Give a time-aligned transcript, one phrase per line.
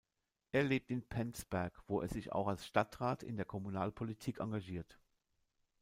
[0.51, 4.97] Er lebt in Penzberg, wo er sich auch als Stadtrat in der Kommunalpolitik engagiert.